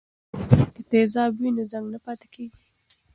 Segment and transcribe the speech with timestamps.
[0.73, 2.57] که تیزاب وي نو زنګ نه پاتې کیږي.